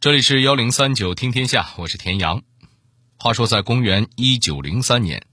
[0.00, 2.40] 这里是幺零三九听天下，我是田阳。
[3.18, 5.26] 话说，在公元一九零三年，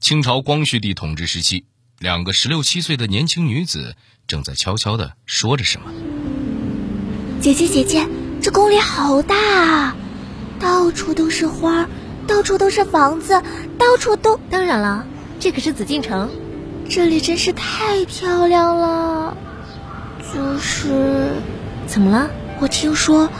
[0.00, 1.66] 清朝光绪帝统治时期，
[1.98, 5.92] 两个十六七岁的年轻女子正在悄悄的说着什么。
[7.42, 8.08] 姐姐姐姐，
[8.40, 9.96] 这宫里好大啊，
[10.58, 11.86] 到处都是花，
[12.26, 13.42] 到处都是房子，
[13.76, 14.40] 到处都……
[14.48, 15.06] 当然了，
[15.38, 16.30] 这可是紫禁城，
[16.88, 19.36] 这里真是太漂亮了。
[20.32, 21.34] 就是，
[21.86, 22.30] 怎么了？
[22.58, 23.30] 我听说。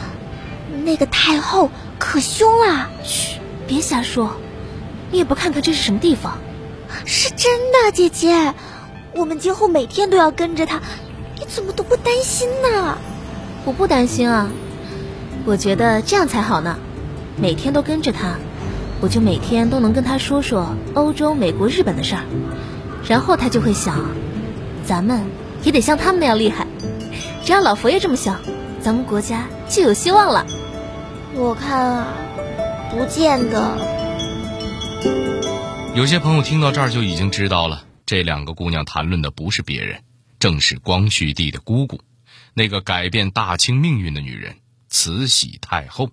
[0.88, 4.36] 那个太后可凶了，嘘，别瞎说。
[5.10, 6.38] 你也不看看这是什么地方？
[7.04, 8.54] 是真的，姐姐。
[9.14, 10.80] 我们今后每天都要跟着她，
[11.38, 12.96] 你怎么都不担心呢？
[13.66, 14.48] 我不担心啊，
[15.44, 16.78] 我觉得这样才好呢。
[17.36, 18.36] 每天都跟着她，
[19.02, 22.22] 我就每天都能跟她说说欧洲、美国、日本的事儿，
[23.06, 23.94] 然后她就会想，
[24.86, 25.26] 咱们
[25.62, 26.66] 也得像他们那样厉害。
[27.44, 28.40] 只要老佛爷这么想，
[28.80, 30.46] 咱们国家就有希望了。
[31.40, 32.12] 我看啊，
[32.90, 33.78] 不见得。
[35.94, 40.02] 有些朋友听到这儿就已经知道了，这两个姑娘谈论的不是别人，
[40.40, 42.00] 正是光绪帝的姑姑，
[42.54, 44.56] 那个改变大清命运的女人——
[44.90, 46.10] 慈禧太后。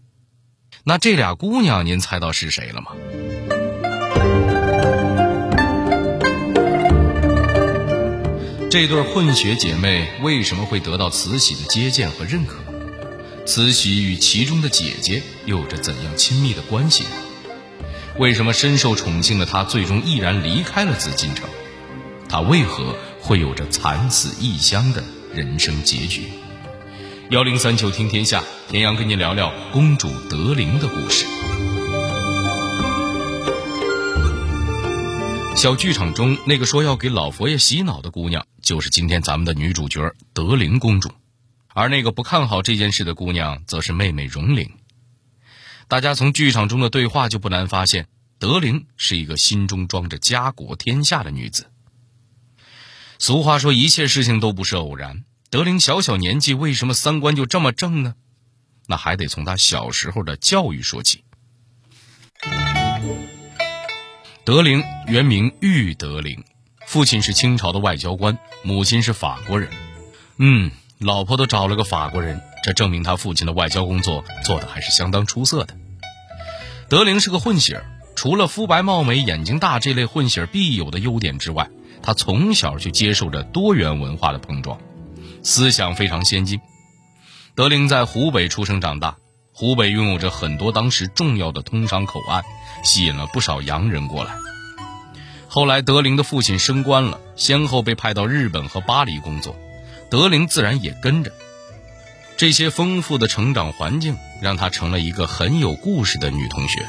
[0.83, 2.91] 那这俩姑娘，您猜到是谁了吗？
[8.69, 12.63] 这对混血姐妹为什么会得到慈禧的接见和认可？
[13.45, 17.03] 慈禧与其中的姐姐有着怎样亲密的关系？
[18.17, 21.47] 为什么深受宠幸的她最终毅然离开了紫禁城？
[22.27, 26.23] 她为何会有着惨死异乡的人生结局？
[27.29, 31.25] 幺零三九听天下，田阳跟您聊聊公主德龄的故事。
[35.55, 40.01] 小剧场中那个说要给老佛爷洗脑的姑娘，就是今天咱们的女主角
[40.33, 41.11] 德龄公主。
[41.75, 44.71] 而那个不看好这件事的姑娘，则是妹妹荣玲。
[45.89, 48.07] 大家从剧场中的对话就不难发现，
[48.39, 51.69] 德龄是一个心中装着家国天下的女子。
[53.19, 55.25] 俗话说，一切事情都不是偶然。
[55.49, 58.15] 德龄小小年纪，为什么三观就这么正呢？
[58.87, 61.25] 那还得从她小时候的教育说起。
[64.45, 66.41] 德龄原名玉德龄，
[66.87, 69.69] 父亲是清朝的外交官，母亲是法国人。
[70.37, 70.71] 嗯。
[70.99, 75.75] 老婆都找了个法国人，这证明他父亲的外交工作做的还是相当出色的。
[76.87, 77.85] 德龄是个混血儿，
[78.15, 81.69] 除了肤白貌美、眼睛大这类混血儿必有的优点之外，
[82.01, 84.79] 他从小就接受着多元文化的碰撞，
[85.43, 86.61] 思想非常先进。
[87.55, 89.17] 德龄在湖北出生长大，
[89.51, 92.43] 湖北拥有着很多当时重要的通商口岸，
[92.83, 94.33] 吸引了不少洋人过来。
[95.47, 99.55] 后来，德龄的父亲升官了，先后被派到日本和巴黎工作。
[100.09, 101.33] 德龄自然也跟着，
[102.37, 106.85] 这些丰富的成长环境让她成了一个很有故事的女同学。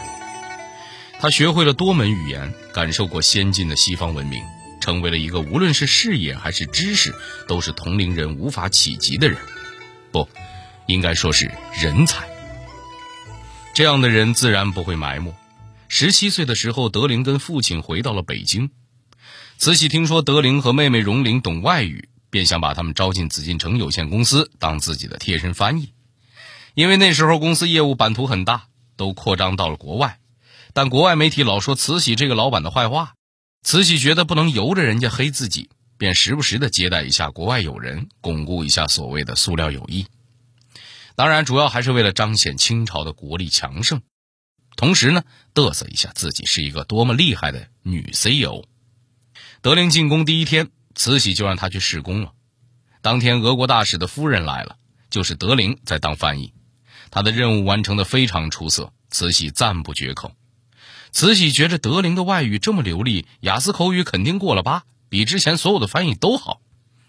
[1.18, 4.42] 她学会了多门语言，感受过先进的西方文明，
[4.80, 7.14] 成为了一个无论是视野还是知识
[7.48, 9.38] 都是同龄人无法企及的人，
[10.12, 10.28] 不，
[10.86, 11.50] 应该说是
[11.80, 12.28] 人才。
[13.74, 15.34] 这样的人自然不会埋没。
[15.88, 18.70] 十七岁的时候，德龄跟父亲回到了北京。
[19.56, 22.08] 慈禧听说德龄和妹妹荣龄懂外语。
[22.36, 25.94] 便想把他们招进紫禁城有限公司当自己的贴身翻译，
[26.74, 28.66] 因为那时候公司业务版图很大，
[28.98, 30.18] 都扩张到了国外。
[30.74, 33.14] 但国外媒体老说慈禧这个老板的坏话，
[33.62, 40.06] 慈禧觉得不能由着人家黑自己，便时不时的接待一下国外友人，巩固一下所谓的塑料友谊。
[41.14, 44.02] 当然，主要还是为了彰显清朝的国力强盛，
[44.76, 45.24] 同时呢，
[45.54, 48.62] 嘚瑟一下自己是一个多么厉害的女 CEO。
[49.62, 50.68] 德龄进宫第一天。
[50.96, 52.32] 慈禧就让他去试工了。
[53.02, 54.76] 当天，俄国大使的夫人来了，
[55.10, 56.52] 就是德龄在当翻译。
[57.10, 60.32] 他的任务完成的非常出色，慈禧赞不绝口。
[61.12, 66.60] 慈禧觉着德龄的外语这么流利，雅思口语肯定过了八，比之前所有的翻译都好，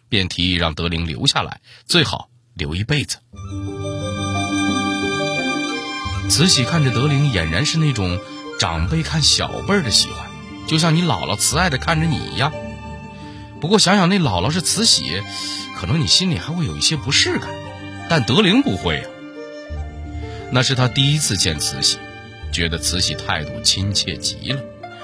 [0.07, 3.17] 便提议让德龄留下来，最好留一辈子。
[6.29, 8.19] 慈禧看着德龄，俨然是那种
[8.59, 10.29] 长辈看小辈儿的喜欢，
[10.67, 12.51] 就像你姥姥慈爱的看着你一样。
[13.59, 15.21] 不过想想那姥姥是慈禧，
[15.75, 17.49] 可能你心里还会有一些不适感，
[18.07, 19.09] 但德龄不会啊。
[20.51, 21.97] 那是他第一次见慈禧，
[22.51, 24.61] 觉得慈禧态度亲切极了，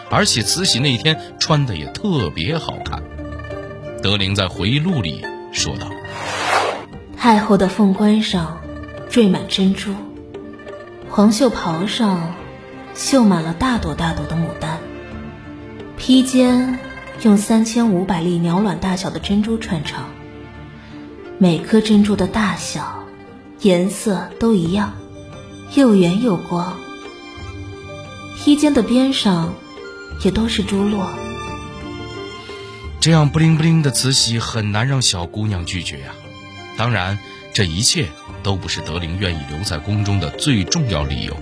[0.09, 3.01] 而且慈禧那天穿的也特别好看。
[4.01, 5.89] 德龄在回忆录里说道
[7.17, 8.61] ：“太后的凤冠上
[9.09, 9.95] 缀满珍珠，
[11.09, 12.35] 黄袖袍上
[12.94, 14.77] 绣满了大朵大朵的牡丹，
[15.97, 16.79] 披肩。”
[17.23, 20.03] 用三千五百粒鸟卵大小的珍珠串成，
[21.37, 23.05] 每颗珍珠的大小、
[23.61, 24.93] 颜色都一样，
[25.73, 26.77] 又圆又光，
[28.35, 29.53] 披肩的边上
[30.25, 31.09] 也都是珠落。
[32.99, 36.07] 这样不灵不灵的慈禧很难让小姑娘拒绝呀。
[36.75, 37.17] 当然，
[37.53, 38.09] 这一切
[38.43, 41.37] 都不是德龄愿意留在宫中的最重要理由。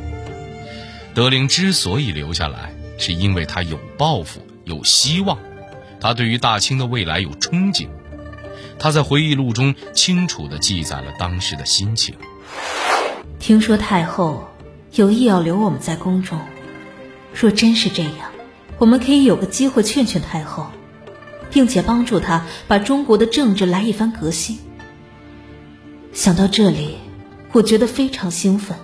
[1.15, 5.39] 德龄之所以留下来，是因为她有抱负、有希望，
[6.01, 7.87] 他对于大清的未来有憧憬。
[8.77, 12.15] 他在回忆录中清楚地记载了当时的心情。
[13.39, 14.49] 听说太后
[14.91, 16.39] 有意要留我们在宫中，
[17.33, 18.31] 若真是这样，
[18.77, 20.69] 我们可以有个机会劝劝太后。
[21.53, 24.57] 并且帮助他把中国的政治来一番革新。
[26.13, 26.95] 想到这里，
[27.51, 28.77] 我觉得非常兴奋。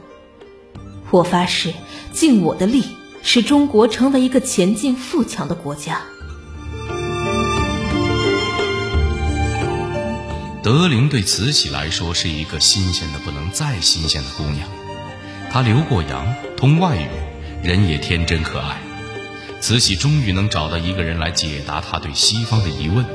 [1.09, 1.73] 我发誓
[2.11, 2.83] 尽我的力，
[3.23, 6.01] 使中国成为一个前进富强的国家。
[10.67, 14.67] 德龄对慈禧来说是一个新鲜的不能再新鲜的姑娘，
[15.49, 17.07] 她留过洋，通外语，
[17.63, 18.77] 人也天真可爱。
[19.61, 23.05] 慈禧终于能找到一个人来解答她对西方的疑问。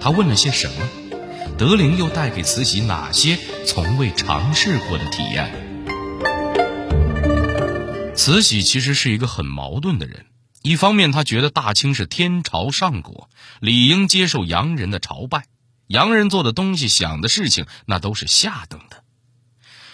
[0.00, 0.88] 她问了些什么？
[1.56, 5.52] 德龄又带给慈禧哪些从未尝试过的体验？
[8.16, 10.26] 慈禧其实是一个很矛盾的人。
[10.62, 13.30] 一方面，她觉得大清是天朝上国，
[13.60, 15.44] 理应接受洋人的朝拜，
[15.92, 19.04] 洋人做的东西、想的事情，那都是下等的。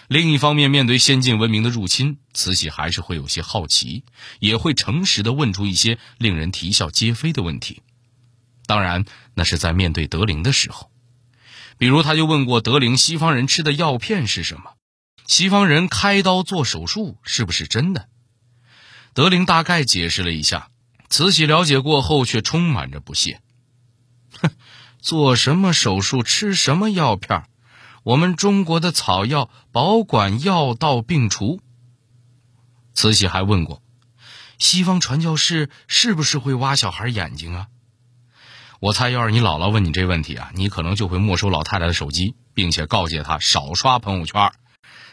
[0.07, 4.05] 另一方面，面对先进文明的入侵，慈禧还是会有些好奇，
[4.39, 7.83] 也会诚实的问出一些令人啼笑皆非的问题。
[8.65, 9.03] 当然，
[9.33, 10.89] 那是在面对德龄的时候，
[11.77, 14.75] 比如他就问过德龄：西方人吃的药片是什么？
[15.27, 18.07] 西方人开刀做手术是不是真的？
[19.13, 20.69] 德龄大概解释了一下，
[21.09, 23.41] 慈禧了解过后却充满着不屑：“，
[25.09, 27.45] 做什么手术吃什么药片？”
[28.03, 31.59] 我们中国的草药保管药到病除。
[32.93, 33.81] 慈禧还问过，
[34.59, 37.67] 西方传教士是不是会挖小孩眼睛啊？
[38.79, 44.51] 我猜，要是你姥姥问你这问题啊，你可能就会没收老太太的手机，并且告诫她少刷朋友圈。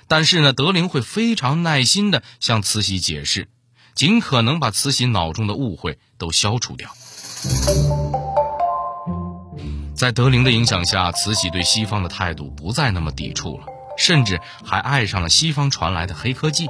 [0.09, 3.49] 但是呢，德龄会非常耐心的向慈禧解释，
[3.95, 6.95] 尽可能把慈禧脑中的误会都消除掉。
[9.97, 13.65] 在德龄的影响下，慈禧对西方的态度不再那么抵触了，
[13.97, 16.67] 甚至还爱上了西方传来的黑科技，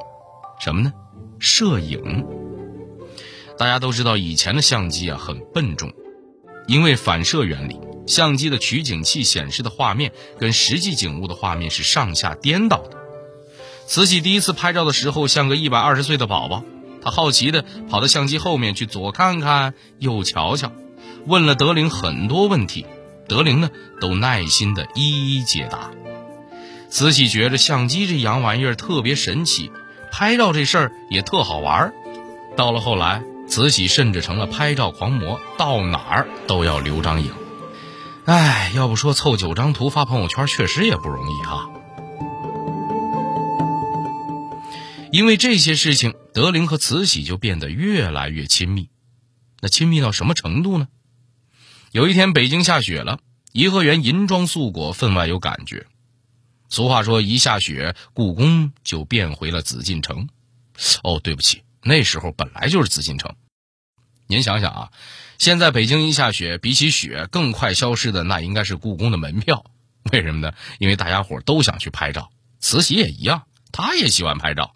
[0.60, 0.92] 什么呢？
[1.40, 2.24] 摄影。
[3.58, 5.92] 大家都知道，以前的相机啊很笨重，
[6.68, 12.96] 因为反射原理，相机的取景器显示的画面跟实际景物的画面是上下颠倒的。
[13.88, 16.62] 慈禧第一次拍照的时候，像个一百二十岁的宝宝，
[17.02, 20.70] 她好奇的跑到相机后面去左看看右瞧瞧，
[21.26, 22.86] 问了德龄很多问题。
[23.28, 23.70] 德龄呢，
[24.00, 25.90] 都耐心的一一解答。
[26.88, 29.70] 慈禧觉着相机这洋玩意儿特别神奇，
[30.12, 31.94] 拍照这事儿也特好玩儿。
[32.56, 37.32] 到了后来，慈禧甚至成了拍照狂魔，到哪儿都要留张影。
[38.24, 41.70] 哎，要不说凑九张图发朋友圈，确实也不容易哈。
[45.12, 48.88] 因为这些事情，德龄和慈禧就变得越来越亲密。
[49.60, 50.88] 那亲密到什么程度呢？
[51.96, 53.20] 有一天，北京下雪了，
[53.52, 55.86] 颐和园银装素裹，分外有感觉。
[56.68, 60.28] 俗话说，一下雪，故宫就变回了紫禁城。
[61.02, 63.34] 哦，对不起，那时候本来就是紫禁城。
[64.26, 64.90] 您想想啊，
[65.38, 69.64] 现在北京一下雪，比起雪更快消失的，那应该是故宫的门票。
[70.12, 70.52] 为什么呢？
[70.78, 72.30] 因为大家伙都想去拍照，
[72.60, 74.74] 慈禧也一样，她也喜欢拍照。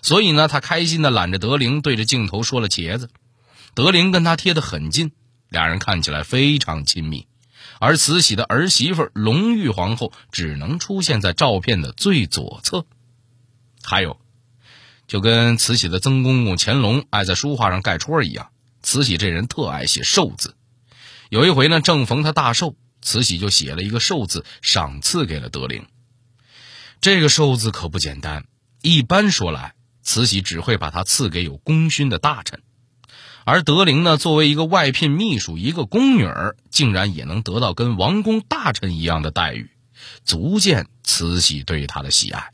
[0.00, 3.10] 所以呢，她开心的揽着德龄，对着镜头说了茄子。
[3.74, 5.12] 德龄跟她贴得很近。
[5.52, 7.28] 俩人看起来非常亲密，
[7.78, 12.86] 而慈禧的儿媳妇隆裕皇后只能出现在照片的最左侧。
[13.82, 14.18] 还有，
[15.06, 18.50] 就跟慈禧的曾公公乾隆爱在书画上盖戳一样，
[18.82, 20.56] 慈禧这人特爱写寿字。
[21.28, 25.86] 有一回呢，正逢他大寿，慈禧就写了一个寿字，赏赐给了德龄。
[27.02, 28.46] 这个寿字可不简单，
[28.80, 32.62] 一般说来，慈禧只会把它赐给有功勋的大臣。
[33.44, 39.70] 而德龄呢，作为一个外聘秘书，一个宫女儿，竟然也能得到跟王公大臣一样的待遇，
[40.24, 42.52] 足见慈禧对她的喜爱。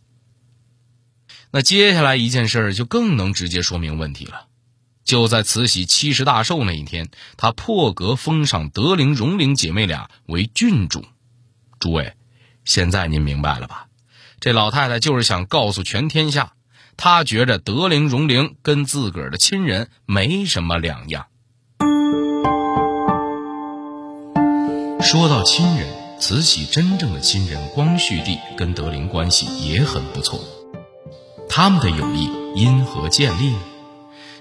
[1.50, 4.46] 那接下来一件事就更能直接说明问题了。
[5.04, 11.04] 就在慈禧七十大寿那一天，她破格封上德龄、荣龄姐妹俩为郡主。
[11.78, 12.14] 诸位，
[12.64, 13.86] 现在您明白了吧？
[14.40, 16.52] 这老太太就是想告诉全天下。
[17.00, 21.26] 他觉着德龄、荣龄跟自个儿的亲人没什么两样。
[25.00, 25.86] 说到亲人，
[26.18, 30.40] 慈禧真正的亲人光绪帝跟德龄关系也很不错。
[31.48, 33.60] 他们的友谊因何建立呢？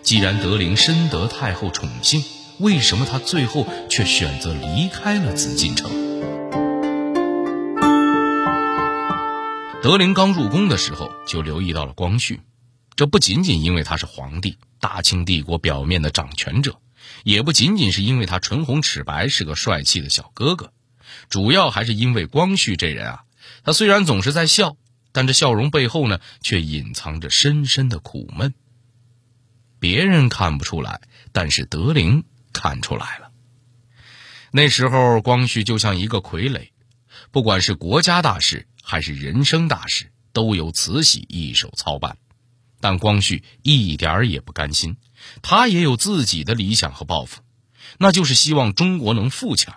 [0.01, 2.23] 既然德龄深得太后宠幸，
[2.57, 5.91] 为什么他最后却选择离开了紫禁城？
[9.83, 12.41] 德龄刚入宫的时候就留意到了光绪，
[12.97, 16.81] 这不仅仅因为他是皇帝，大清帝国表面的掌权者，
[17.23, 20.73] 也不仅仅是因为他唇红齿白是个帅气的小哥哥，
[21.29, 23.23] 主要还是因为光绪这人啊，
[23.63, 24.77] 他虽然总是在笑，
[25.11, 28.55] 但这笑容背后呢，却隐藏着深深的苦闷。
[29.77, 31.01] 别人看不出来，
[31.31, 33.29] 但是德龄看出来了。
[34.49, 36.69] 那时候，光绪就像一个傀儡，
[37.29, 42.17] 不管是国家大事还是人生大事，都由慈禧一手操办。
[42.79, 44.97] 但光绪一点儿也不甘心，
[45.41, 47.41] 他也有自己的理想和抱负，
[47.97, 49.75] 那就是希望中国能富强。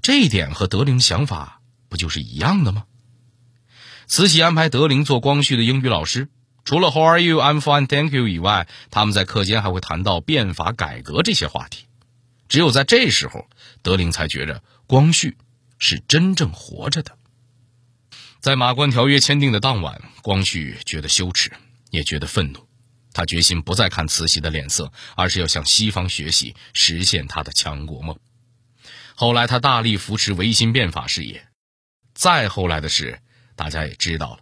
[0.00, 2.84] 这一点和德龄想法不就是一样的吗？
[4.06, 6.28] 慈禧安排德龄做光绪的英语老师。
[6.64, 7.38] 除了 How are you?
[7.38, 11.86] I'm fine, thank you 以外，他们在课间还会谈到变法改革这些话题。
[12.48, 13.48] 只有在这时候，
[13.82, 15.36] 德龄才觉着光绪
[15.78, 17.16] 是真正活着的。
[18.42, 21.52] 在马关条约签订的当晚，光绪觉得羞耻，
[21.92, 22.66] 也觉得愤怒。
[23.12, 28.18] 他决心不再看慈禧的脸色，而是要向西方学习，实现他的强国梦。
[29.14, 31.46] 后来，他大力扶持维新变法事业。
[32.14, 33.20] 再后来的事，
[33.54, 34.40] 大家也知道了。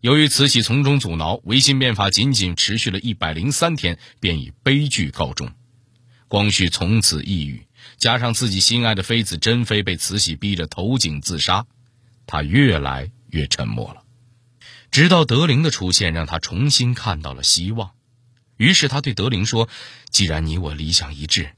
[0.00, 5.52] 由于慈禧从中阻挠，维新变法仅仅持续了一百零三天，便以悲剧告终。
[6.28, 7.66] 光绪从此抑郁，
[7.98, 11.66] 加上自己心爱的妃子珍妃被慈禧逼着投井自杀，
[12.26, 14.02] 他越来越沉默了。
[14.92, 17.90] 直到德龄的出现，让他重新看到了希望。
[18.56, 19.68] 于是他对德龄说
[20.08, 21.50] ：“既然你我理想一致，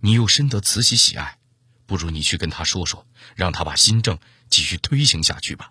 [0.00, 1.36] 你又深得慈禧喜爱，
[1.84, 3.06] 不如你去跟他说说，
[3.36, 4.18] 让他把新政
[4.48, 5.70] 继续推行下去吧。”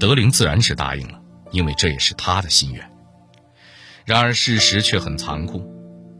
[0.00, 1.20] 德龄自然是答应了，
[1.52, 2.90] 因为这也是他的心愿。
[4.04, 5.64] 然而事实却很残酷，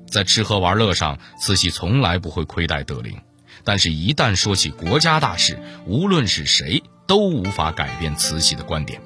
[0.08, 3.20] 在吃喝玩乐上，慈禧从来不会亏待德龄，
[3.64, 9.00] 但是，一旦说起国家大事，无论是谁都无法改变慈禧的观点。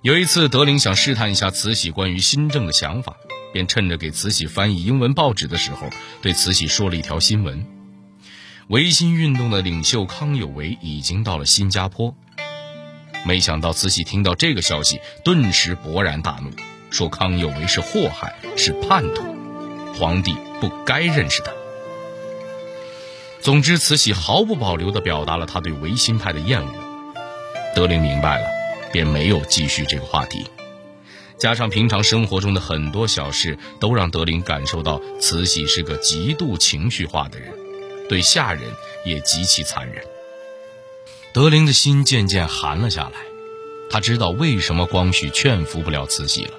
[0.00, 3.16] 有一次，德龄想试探一下慈禧关于新政的想法，
[3.52, 5.90] 便趁着给慈禧翻译英文报纸的时候，
[6.22, 7.66] 对慈禧说了一条新闻：
[8.68, 12.14] 维新运动的领袖康有为已经到了新加坡。
[13.24, 16.50] 没想到慈禧听到这个消息，顿时勃然大怒，
[16.90, 19.24] 说康有为是祸害，是叛徒，
[19.98, 21.50] 皇帝不该认识他。
[23.48, 26.70] 总之，慈禧毫不保留地表达了他对维新派的厌恶。
[27.74, 28.46] 德龄明白了，
[28.92, 30.44] 便没有继续这个话题。
[31.38, 37.50] 加上平常生活中的很多小事，都让德龄感受到慈禧是个极度情绪化的人，
[38.06, 38.70] 对下人
[39.06, 40.04] 也极其残忍。
[41.32, 43.18] 德龄的心渐渐寒了下来，
[43.90, 46.52] 他知道为什么光绪劝服不了慈禧了。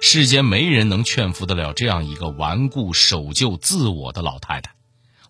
[0.00, 4.70] 世间没人能劝服得了这样一个顽固守旧、自我的老太太，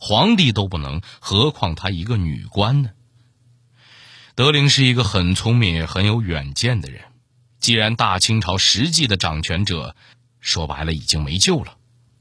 [0.06, 2.90] 皇帝都不能，何况她一个女官呢？
[4.34, 7.04] 德龄是一个很聪明也很有远见的人。
[7.58, 9.96] 既然大清朝实际的掌权者，
[10.40, 11.78] 说白了已经没救了，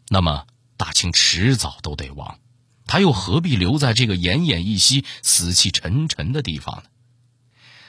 [0.07, 0.47] 那么
[0.77, 2.39] 大清迟早都得亡。
[2.87, 6.83] 他又何必留在这个奄奄一息、死气沉沉的地方呢？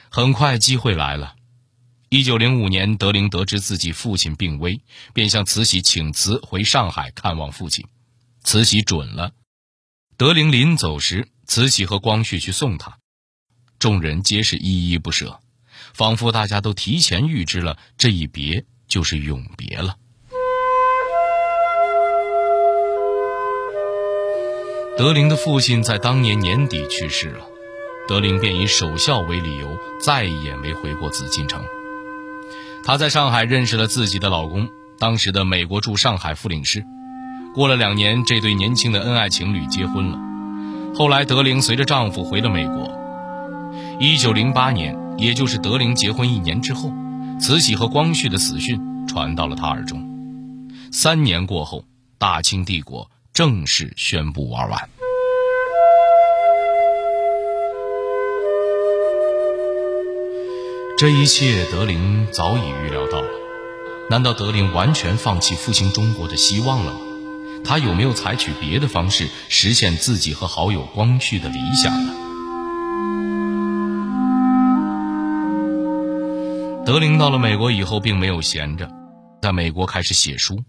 [0.09, 1.37] 很快机会来了。
[2.09, 4.81] 一九零五年，德龄得知自己父亲病危，
[5.13, 7.87] 便向慈禧请辞回上海看望父亲。
[8.43, 9.31] 慈禧准了。
[10.17, 12.99] 德龄临走时，慈禧和光绪去送他，
[13.77, 15.41] 众人皆是依依不舍，
[15.93, 19.97] 仿佛大家都提前预知了这一别就是永别了。
[24.97, 27.45] 德龄的父亲在当年年底去世了，
[28.07, 31.61] 德龄便以守孝为理由，再也没回过紫禁城。
[32.85, 36.85] 她在上海认识了自己的老公，当时的美国驻上海副领事。
[37.55, 40.19] 过了两年，这对年轻的恩爱情侣结婚了。
[40.93, 42.91] 后来，德龄随着丈夫回了美国。
[43.97, 46.91] 一九零八年，也就是德龄结婚一年之后，
[47.39, 50.05] 慈禧和光绪的死讯传到了他耳中。
[50.91, 51.85] 三年过后，
[52.17, 53.09] 大清帝国。
[53.33, 54.89] 正式宣布玩完。
[60.97, 63.27] 这一切，德龄早已预料到了。
[64.09, 66.99] 难道德龄完全放弃复兴中国的希望了吗？
[67.63, 72.13] 他有没有采取别的方式实现自己和好友光绪的理想呢？
[76.85, 78.91] 德龄到了美国以后，并没有闲着，
[79.41, 80.63] 在美国开始写书，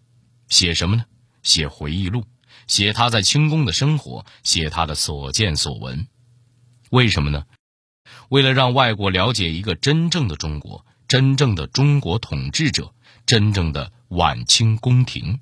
[0.48, 1.04] 写什么呢？
[1.42, 2.24] 写回忆录。
[2.66, 6.08] 写他在清宫的生活，写他的所见所闻，
[6.90, 7.44] 为什么呢？
[8.28, 12.92] 为了让外国了解一个真正的中国，真正的中国统治者，
[13.24, 15.38] 真正的晚清宫廷。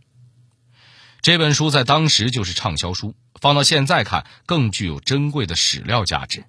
[1.25, 6.45] 这本书在当时就是畅销书，放到现在看更具有珍贵的史料价值。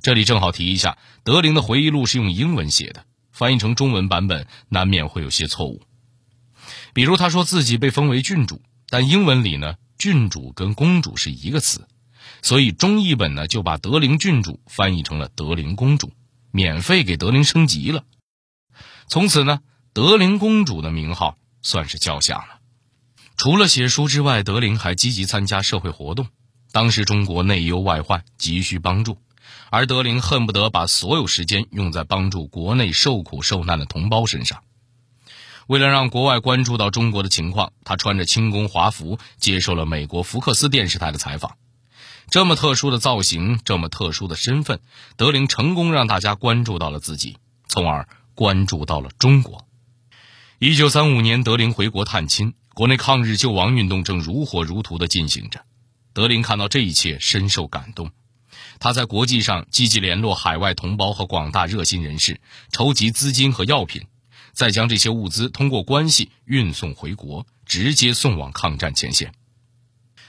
[0.00, 5.82] 这里正好提一下，德龄的回忆录是用英文写的，翻译成中文版本难免会有些错误。
[6.94, 11.86] 比如他说自己被封为郡主，但英文里呢，郡主跟公主是一个词，
[12.40, 16.14] 所以中译本呢就把德龄郡主翻译成了德龄公主，
[16.50, 18.04] 免费给德龄升级了。
[19.06, 19.60] 从此呢，
[19.92, 22.57] 德龄公主的名号算是叫响了。
[23.38, 26.26] 除了写书之外，德龄还积极参加社会活动。
[26.72, 29.16] 当时中国内忧外患，急需帮助，
[29.70, 34.64] 而德龄恨不得把所有时间用在帮助国内受苦受难的同胞身上。
[35.68, 41.56] 为了让国外关注到中国的情况，他穿着清宫华服接受了美国福克斯电视台的采访。
[42.30, 44.80] 这么特殊的造型，这么特殊的身份，
[45.16, 47.36] 德龄成功让大家关注到了自己，
[47.68, 49.64] 从而关注到了中国。
[50.58, 55.64] 一九三五年，德龄回国探亲，国内抗日救亡运动正如火如荼地进行着。
[56.12, 58.12] 德林看到这一切，深受感动。
[58.78, 64.06] 他在国际上积极联络海外同胞和广大热心人士，筹集资金和药品。
[64.52, 69.32] 再将这些物资通过关系运送回国，直接送往抗战前线。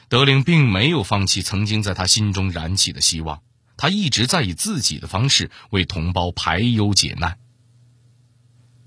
[0.08, 3.44] 德林并没有放弃曾经在他心中燃起的希望，
[3.78, 7.38] 他一直在以自己的方式为同胞排忧解难。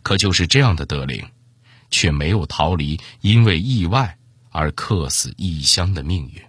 [0.02, 1.24] 可就是这样的德林，
[1.92, 4.16] 却没有逃离因为意外
[4.50, 6.42] 而客死异乡的命运。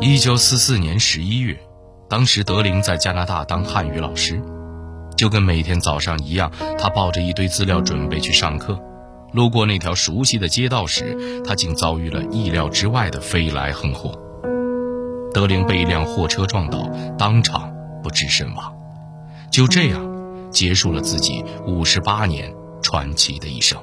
[0.00, 1.56] 一九四四年十一月。
[2.08, 4.42] 当时德龄在加拿大当汉语老师，
[5.16, 8.78] 就跟每天早上一样，他抱着一堆资料准备去上课。
[9.32, 14.12] 路过那条熟悉的街道时，他竟遭遇了意料之外的飞来横祸。
[15.32, 16.86] 德龄被一辆货车撞倒，
[17.16, 17.72] 当场
[18.02, 18.74] 不治身亡。
[19.50, 20.02] 就这样，
[20.52, 23.78] 结束了自己五十八年传奇的一生。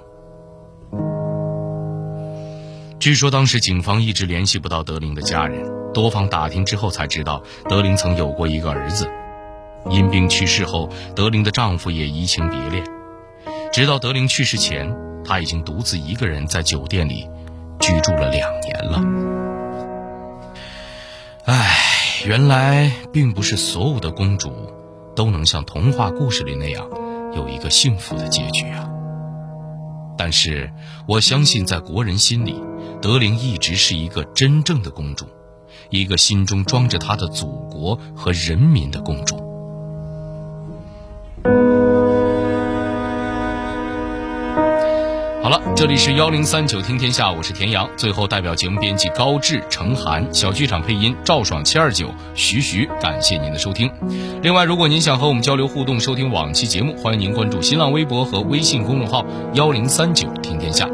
[3.00, 5.80] 据说当时警方一直联系不到德林的家人。
[5.92, 9.10] 多方打听之后才知道，德林曾有过一个儿子，
[9.90, 12.84] 因病去世后，德林的丈夫也移情别恋。
[13.74, 17.28] 直到德林去世前，他已经独自一个人在酒店里
[17.80, 19.02] 居住了两年了。
[21.46, 21.76] 唉，
[22.28, 24.52] 原来并不是所有的公主
[25.20, 26.90] 都能像童话故事里那样
[27.36, 28.90] 有一个幸福的结局啊！
[30.18, 30.72] 但是
[31.10, 32.56] 我相信，在国人心里，
[33.02, 35.26] 德龄一直是一个真正的公主。
[35.90, 39.36] 一个心中装着她的祖国和人民的公主。
[45.50, 47.90] 好了，这里是幺零三九听天下，我是田阳。
[47.98, 53.92] 最后，代表节目编辑高志、程涵，小剧场配音赵爽、七二九、徐徐，感谢您的收听。
[54.44, 60.88] 另外，如果您想和我们交流互动、收听往期节目，欢迎您关注新浪微博和微信公众号幺零三九听天下。